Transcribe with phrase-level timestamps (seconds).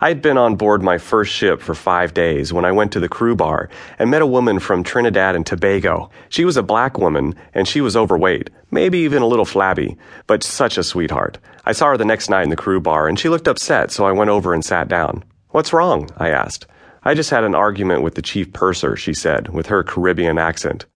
[0.00, 3.08] I'd been on board my first ship for five days when I went to the
[3.08, 6.08] crew bar and met a woman from Trinidad and Tobago.
[6.28, 9.96] She was a black woman and she was overweight, maybe even a little flabby,
[10.28, 11.38] but such a sweetheart.
[11.64, 14.06] I saw her the next night in the crew bar and she looked upset, so
[14.06, 15.24] I went over and sat down.
[15.48, 16.08] What's wrong?
[16.16, 16.68] I asked.
[17.02, 20.86] I just had an argument with the chief purser, she said, with her Caribbean accent.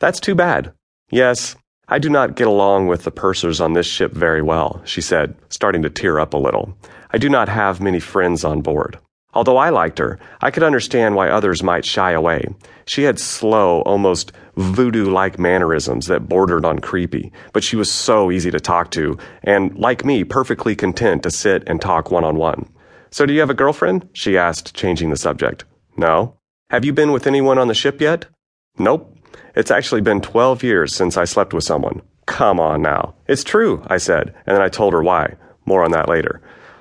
[0.00, 0.72] That's too bad.
[1.08, 1.54] Yes,
[1.86, 5.36] I do not get along with the pursers on this ship very well, she said,
[5.50, 6.76] starting to tear up a little.
[7.12, 8.98] I do not have many friends on board.
[9.32, 12.44] Although I liked her, I could understand why others might shy away.
[12.84, 18.32] She had slow, almost voodoo like mannerisms that bordered on creepy, but she was so
[18.32, 22.36] easy to talk to, and, like me, perfectly content to sit and talk one on
[22.36, 22.68] one.
[23.10, 24.08] So, do you have a girlfriend?
[24.12, 25.64] she asked, changing the subject.
[25.96, 26.36] No.
[26.70, 28.26] Have you been with anyone on the ship yet?
[28.78, 29.16] Nope.
[29.54, 32.02] It's actually been 12 years since I slept with someone.
[32.26, 33.14] Come on now.
[33.26, 35.34] It's true, I said, and then I told her why.
[35.66, 36.40] More on that later.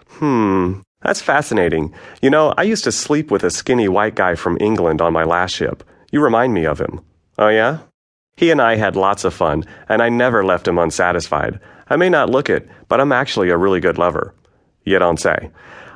[0.09, 1.94] Hmm, that's fascinating.
[2.22, 5.23] You know, I used to sleep with a skinny white guy from England on my
[5.23, 5.84] last ship.
[6.12, 7.02] You remind me of him.
[7.38, 7.79] Oh, yeah?
[8.35, 11.60] He and I had lots of fun, and I never left him unsatisfied.
[11.90, 14.34] I may not look it, but I'm actually a really good lover.
[14.84, 15.52] You don't say.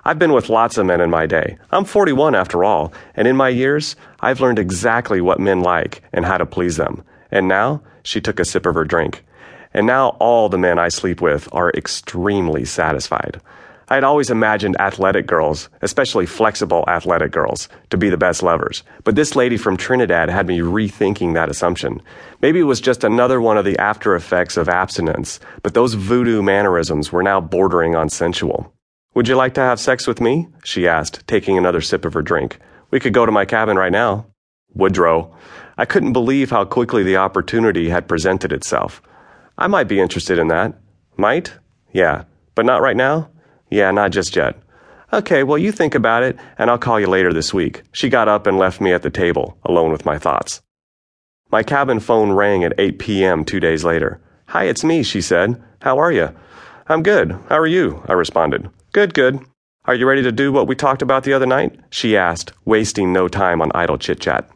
[0.06, 1.58] I've been with lots of men in my day.
[1.72, 6.26] I'm 41 after all, and in my years, I've learned exactly what men like and
[6.26, 7.04] how to please them.
[7.32, 9.24] And now, she took a sip of her drink.
[9.74, 13.42] And now all the men I sleep with are extremely satisfied.
[13.94, 18.82] I had always imagined athletic girls, especially flexible athletic girls, to be the best lovers.
[19.04, 22.02] But this lady from Trinidad had me rethinking that assumption.
[22.42, 26.42] Maybe it was just another one of the after effects of abstinence, but those voodoo
[26.42, 28.74] mannerisms were now bordering on sensual.
[29.14, 30.48] Would you like to have sex with me?
[30.64, 32.58] she asked, taking another sip of her drink.
[32.90, 34.26] We could go to my cabin right now.
[34.74, 35.38] Woodrow.
[35.78, 39.04] I couldn't believe how quickly the opportunity had presented itself.
[39.56, 40.74] I might be interested in that.
[41.16, 41.54] Might?
[41.92, 42.24] Yeah.
[42.56, 43.30] But not right now?
[43.74, 44.56] Yeah, not just yet.
[45.12, 47.82] Okay, well, you think about it, and I'll call you later this week.
[47.92, 50.62] She got up and left me at the table, alone with my thoughts.
[51.50, 53.44] My cabin phone rang at 8 p.m.
[53.44, 54.22] two days later.
[54.50, 55.60] Hi, it's me, she said.
[55.82, 56.30] How are you?
[56.88, 57.32] I'm good.
[57.50, 58.04] How are you?
[58.08, 58.70] I responded.
[58.92, 59.40] Good, good.
[59.86, 61.80] Are you ready to do what we talked about the other night?
[61.90, 64.48] She asked, wasting no time on idle chit chat.